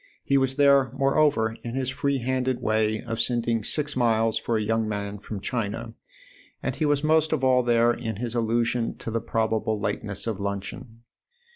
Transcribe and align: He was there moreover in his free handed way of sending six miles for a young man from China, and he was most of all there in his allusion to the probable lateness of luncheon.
He 0.23 0.35
was 0.35 0.55
there 0.55 0.91
moreover 0.97 1.55
in 1.63 1.75
his 1.75 1.91
free 1.91 2.17
handed 2.17 2.59
way 2.59 3.01
of 3.01 3.21
sending 3.21 3.63
six 3.63 3.95
miles 3.95 4.35
for 4.35 4.57
a 4.57 4.61
young 4.63 4.89
man 4.89 5.19
from 5.19 5.39
China, 5.39 5.93
and 6.63 6.75
he 6.75 6.87
was 6.87 7.03
most 7.03 7.31
of 7.31 7.43
all 7.43 7.61
there 7.61 7.91
in 7.93 8.15
his 8.15 8.33
allusion 8.33 8.97
to 8.97 9.11
the 9.11 9.21
probable 9.21 9.79
lateness 9.79 10.25
of 10.25 10.39
luncheon. 10.39 11.03